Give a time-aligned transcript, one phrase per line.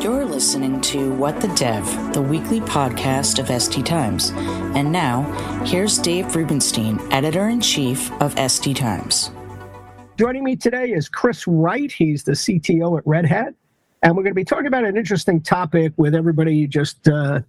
[0.00, 4.32] You're listening to What the Dev, the weekly podcast of SD Times.
[4.74, 5.24] And now,
[5.66, 9.30] here's Dave Rubinstein, editor in chief of SD Times.
[10.16, 11.92] Joining me today is Chris Wright.
[11.92, 13.52] He's the CTO at Red Hat.
[14.02, 17.42] And we're going to be talking about an interesting topic with everybody just uh,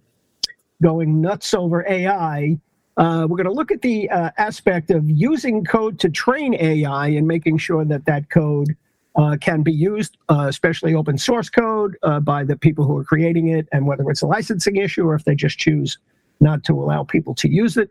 [0.82, 2.58] going nuts over AI.
[2.98, 7.06] Uh, we're going to look at the uh, aspect of using code to train AI
[7.08, 8.76] and making sure that that code
[9.16, 13.04] uh, can be used, uh, especially open source code, uh, by the people who are
[13.04, 15.98] creating it, and whether it's a licensing issue or if they just choose
[16.40, 17.90] not to allow people to use it.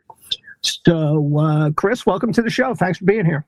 [0.62, 2.76] So, uh, Chris, welcome to the show.
[2.76, 3.46] Thanks for being here.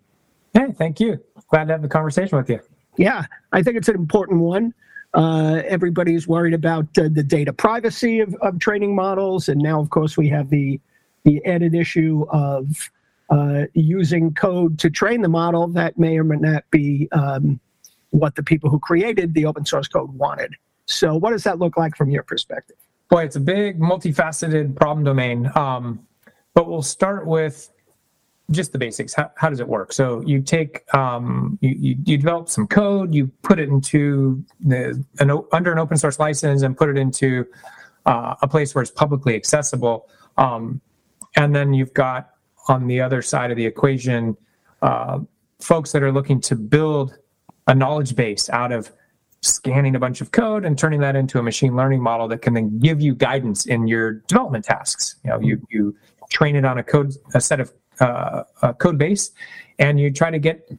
[0.54, 1.24] Hey, thank you.
[1.50, 2.60] Glad to have the conversation with you.
[2.98, 4.74] Yeah, I think it's an important one.
[5.14, 9.90] Uh, everybody's worried about uh, the data privacy of, of training models, and now, of
[9.90, 10.80] course, we have the
[11.24, 12.92] the added issue of
[13.34, 17.60] uh, using code to train the model that may or may not be um,
[18.12, 20.54] what the people who created the open source code wanted.
[20.86, 22.78] So, what does that look like from your perspective?
[23.10, 25.50] Boy, it's a big, multifaceted problem domain.
[25.56, 26.06] Um,
[26.54, 27.70] but we'll start with
[28.52, 29.14] just the basics.
[29.14, 29.94] How, how does it work?
[29.94, 35.04] So you take um, you, you, you develop some code, you put it into the
[35.20, 37.46] an, under an open source license, and put it into
[38.06, 40.08] uh, a place where it's publicly accessible.
[40.38, 40.82] Um,
[41.36, 42.33] and then you've got
[42.68, 44.38] on the other side of the equation
[44.82, 45.20] uh,
[45.60, 47.18] folks that are looking to build
[47.68, 48.92] a knowledge base out of
[49.42, 52.54] scanning a bunch of code and turning that into a machine learning model that can
[52.54, 55.16] then give you guidance in your development tasks.
[55.24, 55.96] You know, you you
[56.30, 59.32] train it on a code a set of uh, a code base,
[59.80, 60.72] and you try to get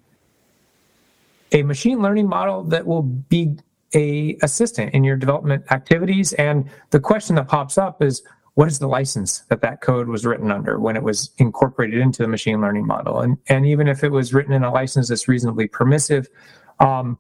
[1.53, 3.57] a machine learning model that will be
[3.95, 6.33] a assistant in your development activities.
[6.35, 8.23] And the question that pops up is,
[8.55, 12.23] what is the license that that code was written under when it was incorporated into
[12.23, 13.21] the machine learning model?
[13.21, 16.29] And and even if it was written in a license that's reasonably permissive,
[16.81, 17.19] um,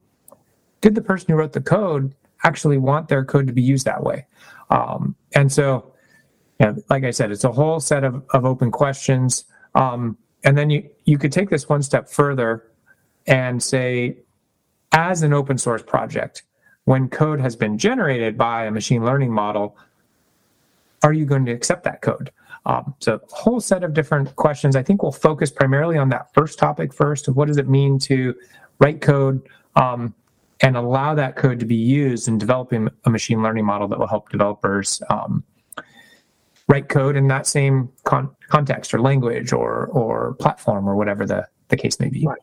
[0.80, 4.02] did the person who wrote the code actually want their code to be used that
[4.02, 4.27] way?
[4.70, 5.92] Um, and so,
[6.60, 9.44] yeah, like I said, it's a whole set of, of open questions.
[9.74, 12.70] Um, and then you, you could take this one step further
[13.27, 14.18] and say,
[14.92, 16.42] as an open source project,
[16.84, 19.77] when code has been generated by a machine learning model,
[21.05, 22.33] are you going to accept that code?
[22.67, 24.75] Um, so a whole set of different questions.
[24.75, 27.98] I think we'll focus primarily on that first topic first of what does it mean
[28.01, 28.35] to
[28.81, 30.15] write code um,
[30.61, 34.07] and allow that code to be used in developing a machine learning model that will
[34.07, 35.45] help developers um,
[36.69, 41.47] write code in that same con- context or language or or platform or whatever the,
[41.69, 42.27] the case may be.
[42.27, 42.39] Right.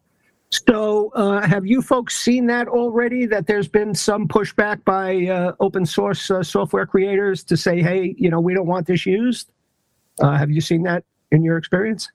[0.52, 3.26] So, uh, have you folks seen that already?
[3.26, 8.16] That there's been some pushback by uh, open source uh, software creators to say, "Hey,
[8.18, 9.50] you know, we don't want this used."
[10.20, 12.10] Uh, have you seen that in your experience?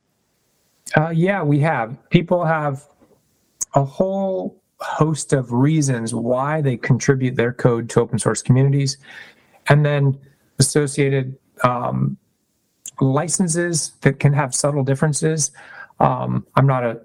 [0.95, 1.97] Uh, yeah, we have.
[2.11, 2.85] People have
[3.75, 8.99] a whole host of reasons why they contribute their code to open source communities,
[9.71, 10.19] and then
[10.59, 12.19] associated um,
[13.01, 15.53] licenses that can have subtle differences.
[16.01, 17.01] Um, I'm not a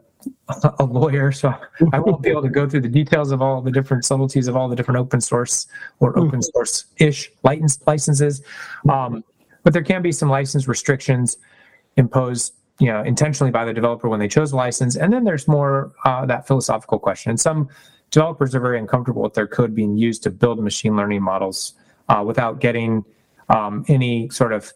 [0.79, 1.53] a lawyer, so
[1.93, 4.55] I won't be able to go through the details of all the different subtleties of
[4.55, 5.67] all the different open source
[5.99, 6.51] or open mm-hmm.
[6.53, 8.41] source ish licenses.
[8.89, 9.23] Um,
[9.63, 11.37] but there can be some license restrictions
[11.97, 15.47] imposed you know intentionally by the developer when they chose a license and then there's
[15.47, 17.69] more uh, that philosophical question and some
[18.09, 21.73] developers are very uncomfortable with their code being used to build machine learning models
[22.09, 23.03] uh, without getting
[23.49, 24.73] um, any sort of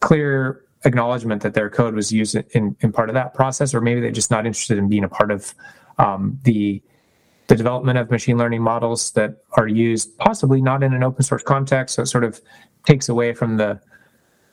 [0.00, 4.00] clear acknowledgement that their code was used in, in part of that process or maybe
[4.00, 5.54] they're just not interested in being a part of
[5.98, 6.82] um, the
[7.48, 11.42] the development of machine learning models that are used possibly not in an open source
[11.42, 12.40] context so it sort of
[12.84, 13.80] takes away from the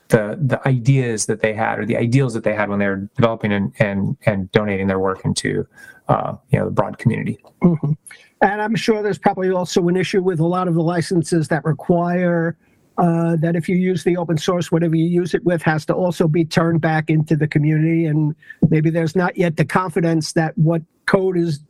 [0.10, 3.10] the the ideas that they had or the ideals that they had when they were
[3.16, 5.66] developing and and, and donating their work into
[6.10, 7.40] uh, you know the broad community.
[7.62, 7.94] Mm-hmm.
[8.42, 11.64] And I'm sure there's probably also an issue with a lot of the licenses that
[11.64, 12.58] require
[13.00, 15.94] uh, that if you use the open source, whatever you use it with has to
[15.94, 18.06] also be turned back into the community.
[18.06, 18.36] And
[18.70, 21.62] maybe there's not yet the confidence that what code is,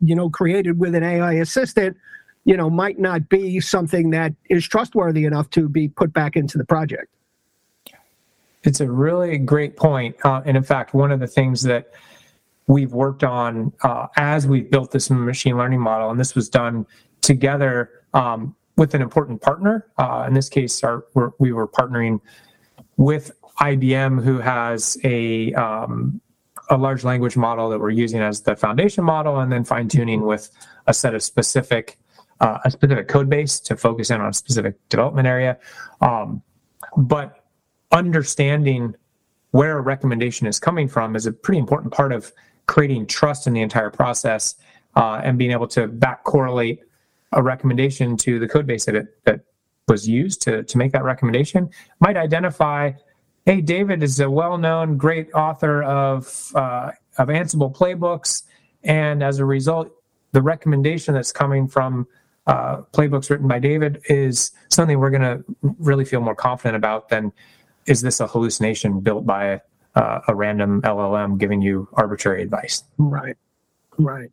[0.00, 1.98] you know, created with an AI assistant,
[2.46, 6.56] you know, might not be something that is trustworthy enough to be put back into
[6.56, 7.08] the project.
[8.62, 10.16] It's a really great point.
[10.24, 11.92] Uh, and in fact, one of the things that
[12.68, 16.86] we've worked on uh, as we've built this machine learning model, and this was done
[17.20, 19.86] together um, with an important partner.
[19.98, 22.18] Uh, in this case, our, we're, we were partnering
[22.96, 23.30] with
[23.60, 26.18] IBM, who has a um,
[26.70, 30.22] a large language model that we're using as the foundation model, and then fine tuning
[30.22, 30.50] with
[30.86, 31.98] a set of specific
[32.40, 35.58] uh, a specific code base to focus in on a specific development area.
[36.00, 36.42] Um,
[36.96, 37.44] but
[37.92, 38.94] understanding
[39.50, 42.32] where a recommendation is coming from is a pretty important part of
[42.66, 44.54] creating trust in the entire process
[44.96, 46.80] uh, and being able to back correlate
[47.32, 49.40] a recommendation to the code base that it, that
[49.88, 51.68] was used to to make that recommendation
[52.00, 52.92] might identify
[53.44, 58.44] hey david is a well-known great author of uh, of ansible playbooks.
[58.84, 59.90] And as a result
[60.32, 62.06] the recommendation that's coming from
[62.46, 65.44] uh, playbooks written by david is something we're going to
[65.78, 67.32] really feel more confident about than
[67.86, 69.60] is this a hallucination built by
[69.94, 72.84] uh, a random llm giving you arbitrary advice?
[72.98, 73.36] Right,
[73.98, 74.30] right.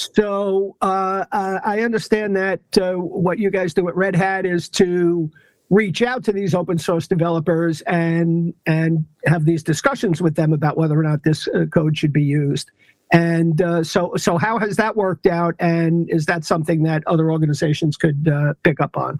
[0.00, 4.68] So uh, uh, I understand that uh, what you guys do at Red Hat is
[4.70, 5.30] to
[5.68, 10.78] reach out to these open source developers and and have these discussions with them about
[10.78, 12.70] whether or not this uh, code should be used.
[13.12, 15.54] And uh, so so how has that worked out?
[15.58, 19.18] And is that something that other organizations could uh, pick up on?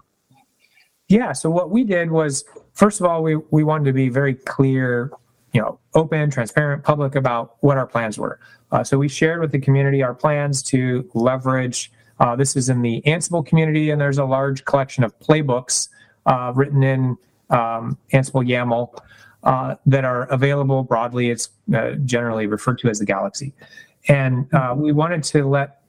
[1.07, 1.33] Yeah.
[1.33, 2.43] So what we did was,
[2.73, 5.11] first of all, we we wanted to be very clear,
[5.53, 8.39] you know, open, transparent, public about what our plans were.
[8.71, 11.91] Uh, so we shared with the community our plans to leverage.
[12.19, 15.89] Uh, this is in the Ansible community, and there's a large collection of playbooks
[16.25, 17.17] uh, written in
[17.49, 18.97] um, Ansible YAML
[19.43, 21.31] uh, that are available broadly.
[21.31, 23.53] It's uh, generally referred to as the Galaxy,
[24.07, 25.79] and uh, we wanted to let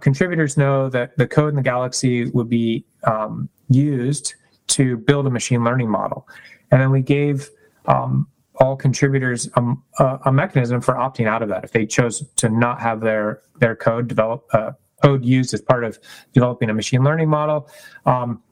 [0.00, 4.34] contributors know that the code in the Galaxy would be um, used
[4.66, 6.26] to build a machine learning model.
[6.70, 7.48] And then we gave
[7.86, 8.26] um,
[8.58, 12.48] all contributors um, a, a, mechanism for opting out of that if they chose to
[12.48, 14.72] not have their their code develop uh,
[15.02, 15.98] code used as part of
[16.32, 17.68] developing a machine learning model.
[18.04, 18.42] Um,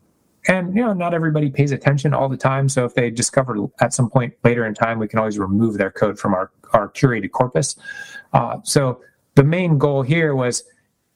[0.49, 2.69] and you know, not everybody pays attention all the time.
[2.69, 5.91] So if they discover at some point later in time, we can always remove their
[5.91, 7.76] code from our our curated corpus.
[8.32, 9.00] Uh, so
[9.35, 10.64] the main goal here was,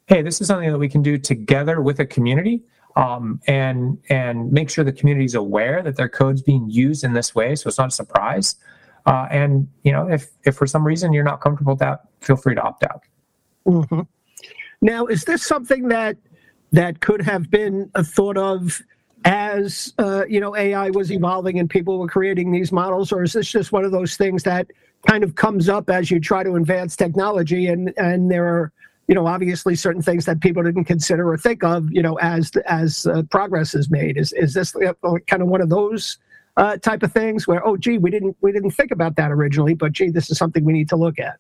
[0.07, 2.63] hey, this is something that we can do together with a community
[2.97, 7.13] um, and and make sure the community is aware that their code's being used in
[7.13, 8.57] this way, so it's not a surprise.
[9.07, 12.37] Uh, and you know, if if for some reason you're not comfortable with that, feel
[12.37, 13.03] free to opt out.
[13.67, 14.01] Mm-hmm.
[14.83, 16.17] Now, is this something that
[16.73, 18.81] that could have been thought of
[19.25, 23.33] as uh, you know AI was evolving and people were creating these models, or is
[23.33, 24.67] this just one of those things that
[25.07, 28.73] kind of comes up as you try to advance technology and and there are
[29.09, 32.51] you know obviously certain things that people didn't consider or think of you know as
[32.67, 34.73] as uh, progress is made is is this
[35.27, 36.19] kind of one of those
[36.57, 39.75] uh, type of things where oh gee we didn't we didn't think about that originally
[39.75, 41.39] but gee this is something we need to look at.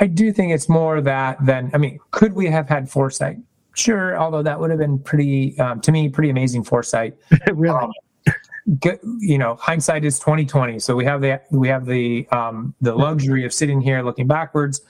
[0.00, 3.38] I do think it's more that than i mean could we have had foresight?
[3.74, 7.16] Sure although that would have been pretty um, to me pretty amazing foresight.
[7.52, 7.76] Really?
[7.76, 7.92] Um,
[8.80, 12.94] Get, you know hindsight is 2020 so we have the we have the um the
[12.94, 14.82] luxury of sitting here looking backwards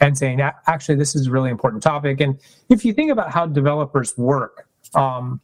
[0.00, 2.20] and saying, actually, this is a really important topic.
[2.20, 5.40] And if you think about how developers work, um,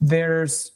[0.00, 0.72] there's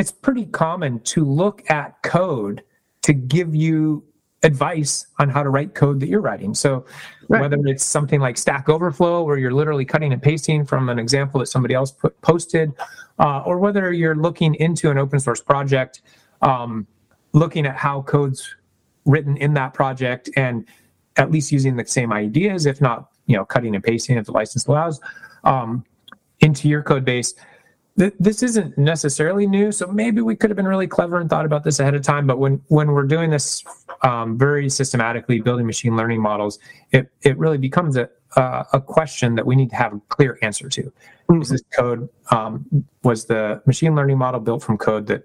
[0.00, 2.62] it's pretty common to look at code
[3.02, 4.02] to give you
[4.42, 6.54] advice on how to write code that you're writing.
[6.54, 6.86] So
[7.28, 7.42] right.
[7.42, 11.38] whether it's something like Stack Overflow, where you're literally cutting and pasting from an example
[11.40, 12.72] that somebody else put, posted,
[13.18, 16.00] uh, or whether you're looking into an open source project,
[16.40, 16.86] um,
[17.34, 18.56] looking at how code's
[19.04, 20.64] written in that project and
[21.16, 24.32] at least using the same ideas, if not, you know, cutting and pasting if the
[24.32, 24.98] license allows,
[25.44, 25.84] um,
[26.40, 27.34] into your code base.
[28.00, 31.44] Th- this isn't necessarily new, so maybe we could have been really clever and thought
[31.44, 32.26] about this ahead of time.
[32.26, 33.62] But when when we're doing this
[34.00, 36.58] um, very systematically, building machine learning models,
[36.92, 40.38] it it really becomes a uh, a question that we need to have a clear
[40.40, 40.82] answer to.
[40.84, 41.42] Mm-hmm.
[41.42, 42.64] Is this code um,
[43.02, 45.22] was the machine learning model built from code that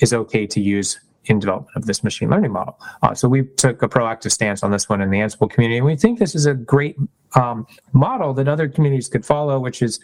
[0.00, 2.80] is okay to use in development of this machine learning model.
[3.02, 5.84] Uh, so we took a proactive stance on this one in the Ansible community, and
[5.84, 6.96] we think this is a great
[7.34, 10.00] um, model that other communities could follow, which is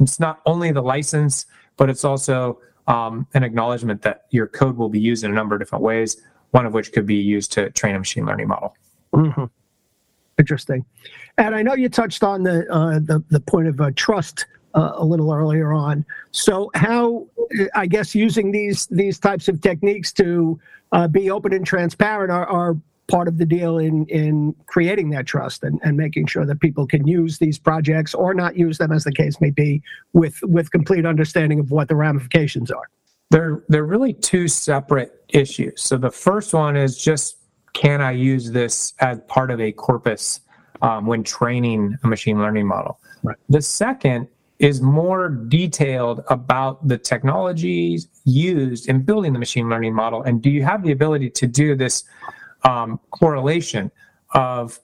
[0.00, 4.88] it's not only the license, but it's also um, an acknowledgement that your code will
[4.88, 7.70] be used in a number of different ways, one of which could be used to
[7.70, 8.74] train a machine learning model.
[9.14, 9.44] Mm-hmm.
[10.38, 10.84] Interesting.
[11.38, 14.92] And I know you touched on the uh, the, the point of uh, trust uh,
[14.94, 16.04] a little earlier on.
[16.30, 17.26] So how,
[17.74, 20.58] I guess, using these these types of techniques to
[20.92, 22.76] uh, be open and transparent are, are
[23.08, 26.86] part of the deal in in creating that trust and, and making sure that people
[26.86, 29.82] can use these projects or not use them as the case may be
[30.12, 32.88] with with complete understanding of what the ramifications are
[33.30, 37.38] they're they're really two separate issues so the first one is just
[37.72, 40.40] can i use this as part of a corpus
[40.80, 43.36] um, when training a machine learning model right.
[43.48, 44.28] the second
[44.62, 50.22] is more detailed about the technologies used in building the machine learning model?
[50.22, 52.04] And do you have the ability to do this
[52.64, 53.90] um, correlation
[54.34, 54.80] of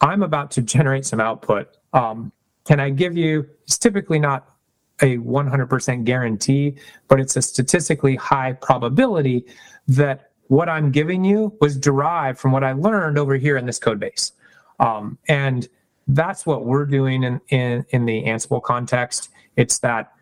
[0.00, 1.76] I'm about to generate some output?
[1.92, 2.32] Um,
[2.64, 4.54] can I give you, it's typically not
[5.02, 6.76] a 100% guarantee,
[7.08, 9.46] but it's a statistically high probability
[9.88, 13.78] that what I'm giving you was derived from what I learned over here in this
[13.78, 14.32] code base.
[14.78, 15.68] Um, and
[16.08, 20.12] that's what we're doing in, in, in the Ansible context It's that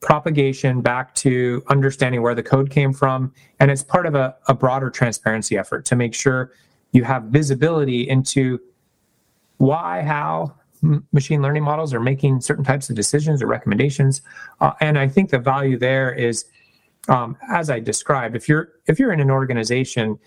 [0.00, 3.32] propagation back to understanding where the code came from.
[3.60, 6.52] And it's part of a, a broader transparency effort to make sure
[6.92, 8.60] you have visibility into
[9.58, 10.54] why, how
[11.12, 14.22] machine learning models are making certain types of decisions or recommendations.
[14.60, 16.44] Uh, and I think the value there is,
[17.08, 20.18] um, as I described, if you're if you're in an organization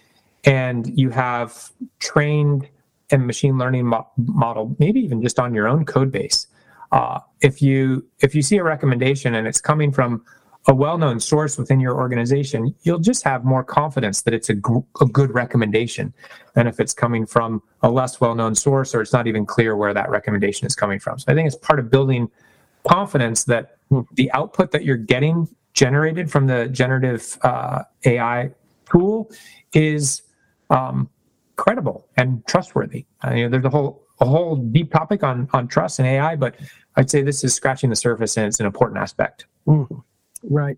[0.43, 2.67] and you have trained
[3.11, 6.47] a machine learning mo- model, maybe even just on your own code base,
[6.91, 10.23] uh, if you if you see a recommendation and it's coming from
[10.67, 15.33] a well-known source within your organization, you'll just have more confidence that it's a, good
[15.33, 16.13] recommendation
[16.53, 19.93] than if it's coming from a less well-known source or it's not even clear where
[19.93, 21.17] that recommendation is coming from.
[21.17, 22.29] So I think it's part of building
[22.87, 23.77] confidence that
[24.13, 28.51] the output that you're getting generated from the generative uh, AI
[28.85, 29.31] tool
[29.73, 30.21] is
[30.69, 31.09] um,
[31.55, 33.05] credible and trustworthy.
[33.25, 36.35] Uh, you know, there's a whole a whole deep topic on on trust and AI,
[36.35, 36.55] but
[36.95, 39.45] I'd say this is scratching the surface and it's an important aspect.
[39.67, 39.95] Mm-hmm.
[40.43, 40.77] Right.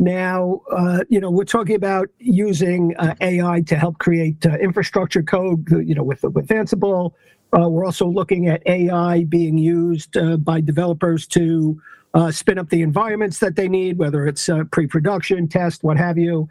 [0.00, 5.22] Now, uh, you know, we're talking about using uh, AI to help create uh, infrastructure
[5.22, 7.12] code, you know, with with Ansible.
[7.56, 11.80] Uh, we're also looking at AI being used uh, by developers to
[12.14, 16.48] uh, spin up the environments that they need, whether it's pre-production, test, what have you.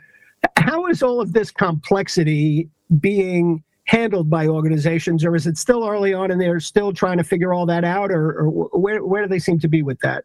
[0.58, 6.14] How is all of this complexity being handled by organizations, or is it still early
[6.14, 9.28] on and they're still trying to figure all that out, or, or where where do
[9.28, 10.24] they seem to be with that?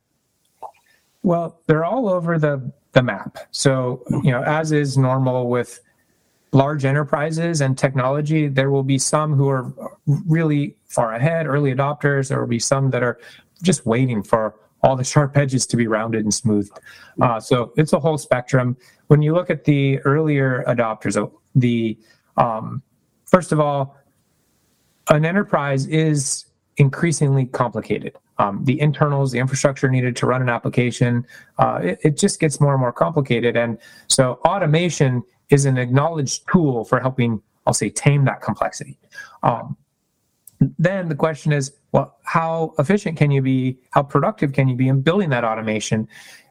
[1.24, 3.38] Well, they're all over the the map.
[3.50, 5.80] So, you know, as is normal with
[6.52, 9.72] large enterprises and technology, there will be some who are
[10.06, 12.28] really far ahead, early adopters.
[12.28, 13.18] There will be some that are
[13.62, 14.54] just waiting for
[14.84, 16.70] all the sharp edges to be rounded and smooth.
[17.20, 18.76] Uh, so it's a whole spectrum.
[19.08, 21.16] When you look at the earlier adopters,
[21.56, 21.98] the
[22.36, 22.82] um,
[23.26, 23.96] first of all,
[25.08, 31.26] an enterprise is increasingly complicated um, the internals, the infrastructure needed to run an application,
[31.58, 33.56] uh, it, it, just gets more and more complicated.
[33.56, 33.78] And
[34.08, 38.98] so automation is an acknowledged tool for helping, I'll say, tame that complexity.
[39.42, 39.76] Um,
[40.78, 43.78] then the question is, well, how efficient can you be?
[43.92, 46.08] How productive can you be in building that automation?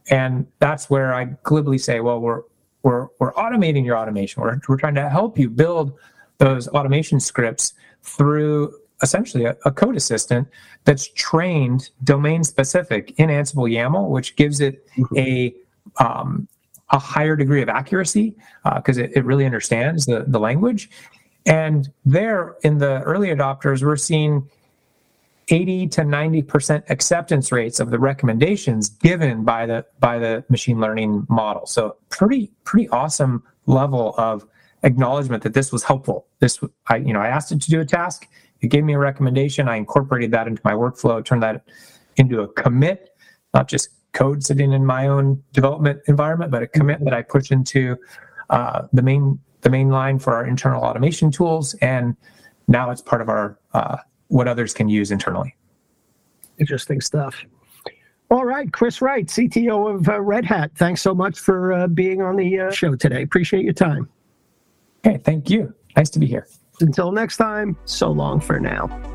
[0.09, 2.41] And that's where I glibly say, well, we're
[2.83, 4.43] we're we're automating your automation.
[4.43, 5.93] We're we're trying to help you build
[6.37, 7.73] those automation scripts
[8.03, 10.47] through essentially a, a, code assistant
[10.85, 15.17] that's trained domain specific in Ansible YAML, which gives it mm-hmm.
[15.17, 15.55] a
[15.97, 16.47] um,
[16.91, 18.35] a higher degree of accuracy
[18.75, 20.89] because uh, it, it really understands the, the language.
[21.45, 24.47] And there, in the early adopters, we're seeing
[25.49, 31.25] 80 to 90% acceptance rates of the recommendations given by the by the machine learning
[31.29, 31.65] model.
[31.67, 34.45] So pretty pretty awesome level of
[34.83, 36.27] acknowledgement that this was helpful.
[36.39, 38.27] This I you know I asked it to do a task,
[38.61, 39.67] it gave me a recommendation.
[39.67, 41.63] I incorporated that into my workflow, turned that
[42.17, 43.15] into a commit,
[43.53, 47.51] not just code sitting in my own development environment, but a commit that I push
[47.51, 47.97] into
[48.49, 52.15] uh, the main the main line for our internal automation tools, and
[52.67, 55.55] now it's part of our uh, what others can use internally.
[56.57, 57.35] Interesting stuff.
[58.31, 60.71] All right, Chris Wright, CTO of uh, Red Hat.
[60.75, 63.21] Thanks so much for uh, being on the uh, show today.
[63.21, 64.09] Appreciate your time.
[65.05, 65.71] Okay, thank you.
[65.95, 66.47] Nice to be here.
[66.81, 69.14] Until next time, so long for now.